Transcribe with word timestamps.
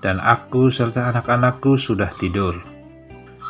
dan 0.01 0.17
aku 0.17 0.73
serta 0.73 1.13
anak-anakku 1.13 1.77
sudah 1.77 2.09
tidur. 2.09 2.57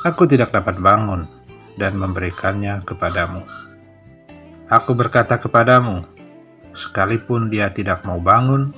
Aku 0.02 0.26
tidak 0.26 0.50
dapat 0.50 0.82
bangun 0.82 1.30
dan 1.78 1.94
memberikannya 1.94 2.82
kepadamu. 2.82 3.46
Aku 4.66 4.98
berkata 4.98 5.38
kepadamu, 5.38 6.02
sekalipun 6.74 7.54
dia 7.54 7.70
tidak 7.70 8.02
mau 8.02 8.18
bangun, 8.18 8.74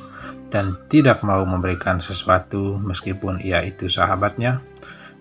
dan 0.51 0.79
tidak 0.87 1.27
mau 1.27 1.43
memberikan 1.43 1.99
sesuatu 1.99 2.79
meskipun 2.79 3.43
ia 3.43 3.63
itu 3.67 3.91
sahabatnya, 3.91 4.63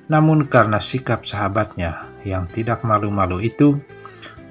namun 0.06 0.46
karena 0.46 0.78
sikap 0.78 1.26
sahabatnya 1.26 2.06
yang 2.22 2.46
tidak 2.46 2.86
malu-malu 2.86 3.42
itu, 3.42 3.82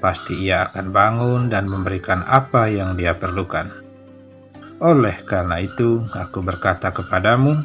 pasti 0.02 0.50
ia 0.50 0.66
akan 0.66 0.90
bangun 0.90 1.42
dan 1.46 1.70
memberikan 1.70 2.26
apa 2.26 2.66
yang 2.66 2.98
dia 2.98 3.14
perlukan. 3.14 3.70
Oleh 4.82 5.22
karena 5.22 5.62
itu, 5.62 6.02
aku 6.10 6.42
berkata 6.42 6.90
kepadamu, 6.90 7.62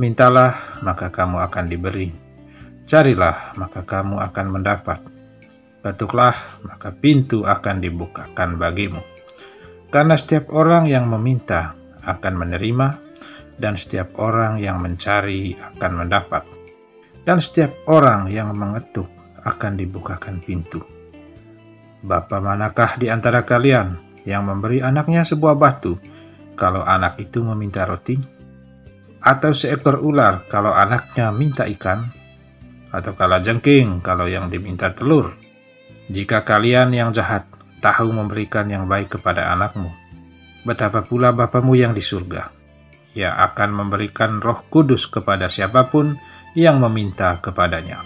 mintalah 0.00 0.80
maka 0.80 1.12
kamu 1.12 1.44
akan 1.44 1.64
diberi, 1.68 2.08
carilah 2.88 3.52
maka 3.60 3.84
kamu 3.84 4.18
akan 4.18 4.46
mendapat, 4.48 4.98
ketuklah 5.84 6.34
maka 6.64 6.88
pintu 6.90 7.44
akan 7.44 7.84
dibukakan 7.84 8.56
bagimu. 8.56 9.04
Karena 9.92 10.16
setiap 10.18 10.50
orang 10.50 10.88
yang 10.88 11.06
meminta, 11.06 11.76
akan 12.04 12.34
menerima, 12.36 12.88
dan 13.58 13.74
setiap 13.78 14.14
orang 14.20 14.58
yang 14.58 14.80
mencari 14.82 15.54
akan 15.58 16.04
mendapat, 16.04 16.44
dan 17.24 17.38
setiap 17.40 17.72
orang 17.90 18.28
yang 18.30 18.52
mengetuk 18.54 19.08
akan 19.44 19.76
dibukakan 19.76 20.40
pintu. 20.40 20.80
Bapa 22.04 22.36
manakah 22.36 23.00
di 23.00 23.08
antara 23.08 23.48
kalian 23.48 23.96
yang 24.28 24.44
memberi 24.44 24.84
anaknya 24.84 25.24
sebuah 25.24 25.56
batu 25.56 25.96
kalau 26.56 26.84
anak 26.84 27.16
itu 27.20 27.40
meminta 27.40 27.88
roti? 27.88 28.16
Atau 29.24 29.56
seekor 29.56 30.04
ular 30.04 30.44
kalau 30.52 30.68
anaknya 30.68 31.32
minta 31.32 31.64
ikan? 31.64 32.12
Atau 32.92 33.16
kala 33.16 33.40
jengking 33.40 34.04
kalau 34.04 34.28
yang 34.28 34.52
diminta 34.52 34.92
telur? 34.92 35.32
Jika 36.12 36.44
kalian 36.44 36.92
yang 36.92 37.08
jahat 37.16 37.48
tahu 37.80 38.12
memberikan 38.12 38.68
yang 38.68 38.84
baik 38.84 39.16
kepada 39.16 39.48
anakmu, 39.56 39.88
betapa 40.64 41.04
pula 41.04 41.30
Bapamu 41.30 41.76
yang 41.76 41.92
di 41.92 42.00
surga. 42.00 42.50
Ia 43.14 43.30
akan 43.52 43.70
memberikan 43.70 44.42
roh 44.42 44.66
kudus 44.66 45.06
kepada 45.06 45.46
siapa 45.46 45.86
pun 45.86 46.18
yang 46.58 46.82
meminta 46.82 47.38
kepadanya. 47.38 48.02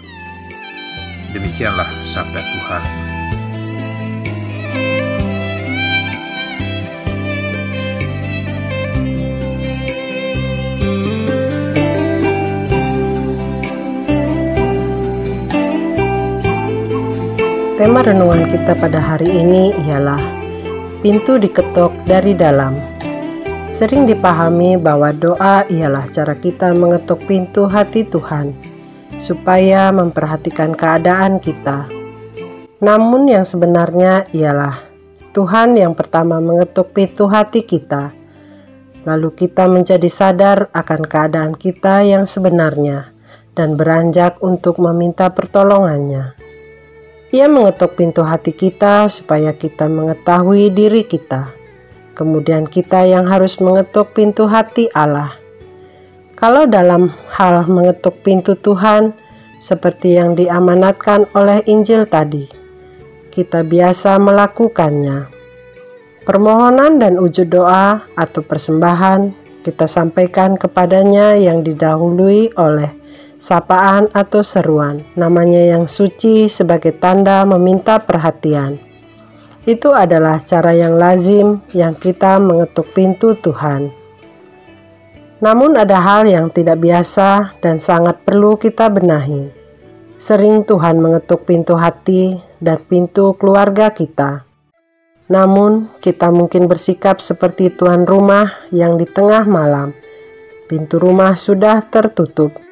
Demikianlah 1.33 1.89
sabda 2.05 2.41
Tuhan. 2.41 2.83
Tema 17.79 18.03
renungan 18.03 18.43
kita 18.51 18.75
pada 18.75 18.99
hari 18.99 19.39
ini 19.39 19.71
ialah 19.87 20.38
pintu 20.99 21.39
diketok 21.39 21.95
dari 22.03 22.35
dalam. 22.35 22.75
Sering 23.71 24.03
dipahami 24.03 24.75
bahwa 24.75 25.15
doa 25.15 25.63
ialah 25.71 26.11
cara 26.11 26.35
kita 26.35 26.75
mengetuk 26.75 27.23
pintu 27.23 27.63
hati 27.71 28.03
Tuhan, 28.03 28.51
supaya 29.15 29.95
memperhatikan 29.95 30.75
keadaan 30.75 31.39
kita. 31.39 31.87
Namun, 32.83 33.31
yang 33.31 33.47
sebenarnya 33.47 34.27
ialah 34.35 34.83
Tuhan 35.31 35.79
yang 35.79 35.95
pertama 35.95 36.43
mengetuk 36.43 36.91
pintu 36.91 37.31
hati 37.31 37.63
kita, 37.63 38.11
lalu 39.07 39.31
kita 39.31 39.71
menjadi 39.71 40.09
sadar 40.11 40.67
akan 40.75 41.07
keadaan 41.07 41.53
kita 41.55 42.03
yang 42.03 42.27
sebenarnya 42.27 43.15
dan 43.55 43.79
beranjak 43.79 44.39
untuk 44.43 44.75
meminta 44.83 45.31
pertolongannya. 45.31 46.35
Ia 47.29 47.45
mengetuk 47.45 47.93
pintu 47.93 48.25
hati 48.25 48.57
kita 48.57 49.05
supaya 49.05 49.53
kita 49.53 49.85
mengetahui 49.85 50.73
diri 50.73 51.05
kita. 51.05 51.53
Kemudian 52.17 52.65
kita 52.65 53.05
yang 53.05 53.29
harus 53.29 53.61
mengetuk 53.61 54.17
pintu 54.17 54.49
hati 54.49 54.89
Allah. 54.97 55.37
Kalau 56.33 56.65
dalam 56.65 57.13
hal 57.29 57.69
mengetuk 57.69 58.25
pintu 58.25 58.57
Tuhan, 58.57 59.13
seperti 59.61 60.17
yang 60.17 60.33
diamanatkan 60.33 61.29
oleh 61.37 61.61
Injil 61.69 62.09
tadi, 62.09 62.49
kita 63.29 63.61
biasa 63.61 64.17
melakukannya. 64.17 65.29
Permohonan 66.25 66.97
dan 66.97 67.21
wujud 67.21 67.53
doa 67.53 68.09
atau 68.17 68.41
persembahan 68.41 69.37
kita 69.61 69.85
sampaikan 69.85 70.57
kepadanya 70.57 71.37
yang 71.37 71.61
didahului 71.61 72.57
oleh 72.57 72.89
sapaan 73.39 74.11
atau 74.11 74.43
seruan, 74.43 74.99
namanya 75.15 75.73
yang 75.73 75.87
suci 75.87 76.51
sebagai 76.51 76.99
tanda 76.99 77.47
meminta 77.47 78.03
perhatian. 78.03 78.75
Itu 79.63 79.95
adalah 79.95 80.43
cara 80.43 80.75
yang 80.75 80.99
lazim 80.99 81.63
yang 81.71 81.95
kita 81.95 82.37
mengetuk 82.43 82.91
pintu 82.91 83.39
Tuhan. 83.39 83.95
Namun 85.39 85.79
ada 85.79 86.03
hal 86.03 86.27
yang 86.27 86.51
tidak 86.51 86.83
biasa 86.83 87.55
dan 87.63 87.79
sangat 87.79 88.27
perlu 88.27 88.59
kita 88.59 88.91
benahi. 88.91 89.55
Sering 90.19 90.67
Tuhan 90.67 90.99
mengetuk 90.99 91.47
pintu 91.47 91.79
hati 91.79 92.35
dan 92.59 92.83
pintu 92.83 93.39
keluarga 93.39 93.95
kita. 93.95 94.43
Namun, 95.31 95.87
kita 96.03 96.27
mungkin 96.33 96.67
bersikap 96.67 97.23
seperti 97.23 97.71
tuan 97.71 98.03
rumah 98.03 98.51
yang 98.75 98.99
di 98.99 99.07
tengah 99.07 99.47
malam. 99.47 99.95
Pintu 100.67 100.99
rumah 100.99 101.39
sudah 101.39 101.85
tertutup 101.87 102.68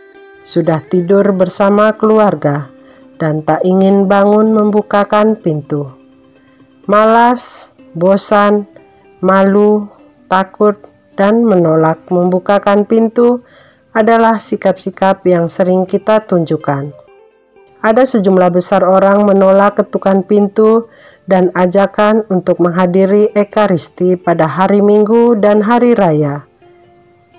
sudah 0.47 0.79
tidur 0.79 1.35
bersama 1.35 1.91
keluarga 1.91 2.71
dan 3.19 3.43
tak 3.43 3.67
ingin 3.67 4.07
bangun 4.07 4.55
membukakan 4.55 5.35
pintu. 5.35 5.91
Malas, 6.87 7.67
bosan, 7.91 8.63
malu, 9.19 9.91
takut, 10.31 10.79
dan 11.19 11.43
menolak 11.43 11.99
membukakan 12.07 12.87
pintu 12.87 13.43
adalah 13.91 14.39
sikap-sikap 14.39 15.19
yang 15.27 15.51
sering 15.51 15.83
kita 15.83 16.23
tunjukkan. 16.23 16.95
Ada 17.83 18.07
sejumlah 18.07 18.55
besar 18.55 18.87
orang 18.87 19.27
menolak 19.27 19.83
ketukan 19.83 20.23
pintu 20.23 20.87
dan 21.27 21.51
ajakan 21.59 22.23
untuk 22.31 22.63
menghadiri 22.63 23.35
Ekaristi 23.35 24.15
pada 24.15 24.47
hari 24.47 24.79
Minggu 24.79 25.35
dan 25.37 25.59
hari 25.59 25.91
raya. 25.91 26.47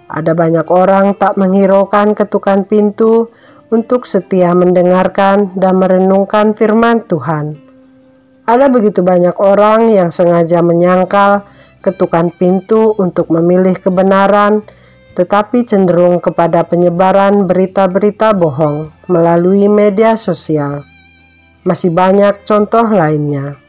Ada 0.08 0.32
banyak 0.32 0.66
orang 0.72 1.14
tak 1.20 1.36
menghiraukan 1.36 2.16
ketukan 2.16 2.64
pintu 2.64 3.28
untuk 3.68 4.08
setia 4.08 4.56
mendengarkan 4.56 5.52
dan 5.52 5.76
merenungkan 5.76 6.56
firman 6.56 7.04
Tuhan. 7.04 7.60
Ada 8.48 8.72
begitu 8.72 9.04
banyak 9.04 9.36
orang 9.36 9.92
yang 9.92 10.08
sengaja 10.08 10.64
menyangkal 10.64 11.44
ketukan 11.84 12.32
pintu 12.32 12.96
untuk 12.96 13.28
memilih 13.28 13.76
kebenaran, 13.76 14.64
tetapi 15.12 15.68
cenderung 15.68 16.24
kepada 16.24 16.64
penyebaran 16.64 17.44
berita-berita 17.44 18.32
bohong 18.32 18.88
melalui 19.12 19.68
media 19.68 20.16
sosial. 20.16 20.88
Masih 21.68 21.92
banyak 21.92 22.48
contoh 22.48 22.88
lainnya. 22.88 23.60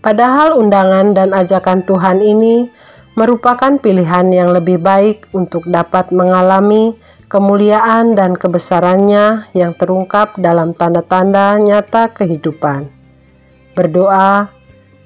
Padahal 0.00 0.56
undangan 0.56 1.12
dan 1.12 1.30
ajakan 1.36 1.84
Tuhan 1.84 2.24
ini 2.24 2.72
merupakan 3.20 3.76
pilihan 3.76 4.32
yang 4.32 4.48
lebih 4.56 4.80
baik 4.80 5.28
untuk 5.36 5.68
dapat 5.68 6.08
mengalami 6.08 6.96
kemuliaan 7.28 8.16
dan 8.16 8.32
kebesarannya 8.32 9.44
yang 9.52 9.76
terungkap 9.76 10.40
dalam 10.40 10.72
tanda-tanda 10.72 11.60
nyata 11.60 12.08
kehidupan. 12.16 12.88
Berdoa, 13.76 14.48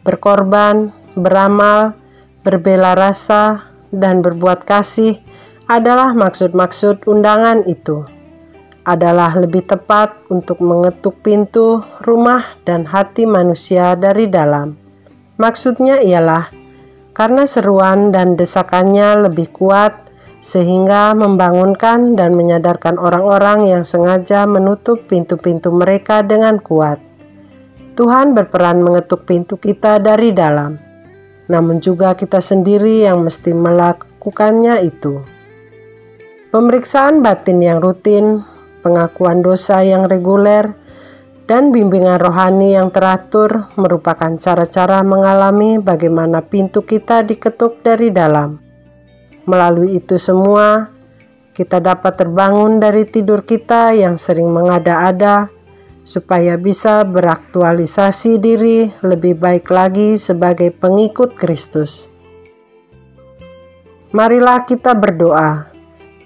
berkorban, 0.07 0.95
beramal, 1.19 1.99
berbela 2.47 2.95
rasa, 2.95 3.67
dan 3.91 4.23
berbuat 4.23 4.63
kasih 4.63 5.19
adalah 5.67 6.15
maksud-maksud 6.15 7.11
undangan 7.11 7.67
itu. 7.67 8.07
Adalah 8.87 9.35
lebih 9.35 9.67
tepat 9.67 10.15
untuk 10.31 10.63
mengetuk 10.63 11.19
pintu 11.27 11.83
rumah 12.07 12.47
dan 12.63 12.87
hati 12.87 13.27
manusia 13.27 13.99
dari 13.99 14.29
dalam 14.31 14.85
Maksudnya 15.35 15.99
ialah 15.99 16.47
karena 17.15 17.47
seruan 17.47 18.11
dan 18.11 18.35
desakannya 18.35 19.31
lebih 19.31 19.55
kuat 19.55 20.05
sehingga 20.45 21.17
membangunkan 21.17 22.21
dan 22.21 22.37
menyadarkan 22.37 23.01
orang-orang 23.01 23.65
yang 23.65 23.81
sengaja 23.87 24.45
menutup 24.45 25.09
pintu-pintu 25.09 25.73
mereka 25.73 26.21
dengan 26.21 26.61
kuat. 26.61 27.01
Tuhan 27.95 28.37
berperan 28.37 28.85
mengetuk 28.85 29.25
pintu 29.25 29.57
kita 29.57 30.03
dari 30.03 30.37
dalam, 30.37 30.77
namun 31.49 31.81
juga 31.81 32.13
kita 32.13 32.43
sendiri 32.43 33.09
yang 33.09 33.25
mesti 33.25 33.57
melakukannya 33.57 34.85
itu. 34.85 35.23
Pemeriksaan 36.53 37.25
batin 37.25 37.63
yang 37.65 37.81
rutin, 37.81 38.45
pengakuan 38.85 39.41
dosa 39.41 39.81
yang 39.81 40.11
reguler, 40.11 40.77
dan 41.45 41.69
bimbingan 41.73 42.17
rohani 42.17 42.73
yang 42.73 42.89
teratur 42.89 43.69
merupakan 43.77 44.33
cara-cara 44.41 45.05
mengalami 45.05 45.77
bagaimana 45.77 46.41
pintu 46.41 46.81
kita 46.85 47.21
diketuk 47.21 47.85
dari 47.85 48.09
dalam. 48.09 48.57
Melalui 49.45 50.01
itu 50.01 50.17
semua, 50.17 50.89
kita 51.53 51.85
dapat 51.85 52.17
terbangun 52.17 52.81
dari 52.81 53.05
tidur 53.05 53.45
kita 53.45 53.93
yang 53.93 54.17
sering 54.17 54.49
mengada-ada, 54.49 55.53
supaya 56.05 56.57
bisa 56.61 57.05
beraktualisasi 57.05 58.41
diri 58.41 58.89
lebih 59.05 59.41
baik 59.41 59.69
lagi 59.69 60.17
sebagai 60.21 60.73
pengikut 60.73 61.37
Kristus. 61.37 62.09
Marilah 64.15 64.63
kita 64.65 64.95
berdoa 64.95 65.69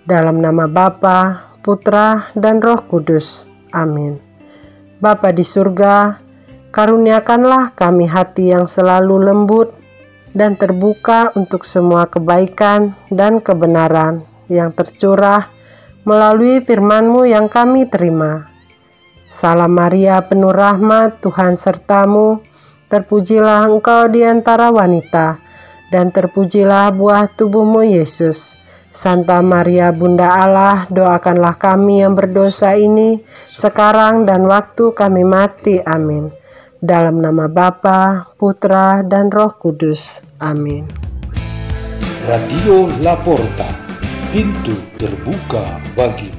dalam 0.06 0.42
nama 0.44 0.68
Bapa, 0.68 1.50
Putra, 1.64 2.30
dan 2.36 2.60
Roh 2.60 2.84
Kudus. 2.84 3.48
Amin. 3.72 4.27
Bapa 4.98 5.30
di 5.30 5.46
surga, 5.46 6.18
karuniakanlah 6.74 7.70
kami 7.78 8.10
hati 8.10 8.50
yang 8.50 8.66
selalu 8.66 9.30
lembut 9.30 9.70
dan 10.34 10.58
terbuka 10.58 11.30
untuk 11.38 11.62
semua 11.62 12.10
kebaikan 12.10 12.98
dan 13.06 13.38
kebenaran 13.38 14.26
yang 14.50 14.74
tercurah 14.74 15.54
melalui 16.02 16.58
firman-Mu 16.58 17.30
yang 17.30 17.46
kami 17.46 17.86
terima. 17.86 18.50
Salam 19.30 19.70
Maria 19.70 20.18
penuh 20.26 20.50
rahmat, 20.50 21.22
Tuhan 21.22 21.54
sertamu, 21.54 22.42
terpujilah 22.90 23.70
engkau 23.70 24.10
di 24.10 24.26
antara 24.26 24.74
wanita, 24.74 25.38
dan 25.94 26.10
terpujilah 26.10 26.90
buah 26.90 27.30
tubuhmu 27.38 27.86
Yesus. 27.86 28.58
Santa 28.98 29.38
Maria 29.46 29.94
Bunda 29.94 30.26
Allah, 30.42 30.90
doakanlah 30.90 31.54
kami 31.54 32.02
yang 32.02 32.18
berdosa 32.18 32.74
ini 32.74 33.22
sekarang 33.54 34.26
dan 34.26 34.42
waktu 34.50 34.90
kami 34.90 35.22
mati. 35.22 35.78
Amin. 35.86 36.34
Dalam 36.82 37.22
nama 37.22 37.46
Bapa, 37.46 38.34
Putra, 38.34 39.06
dan 39.06 39.30
Roh 39.30 39.54
Kudus. 39.54 40.18
Amin. 40.42 40.90
Radio 42.26 42.90
Laporta, 42.98 43.70
pintu 44.34 44.74
terbuka 44.98 45.78
bagimu. 45.94 46.37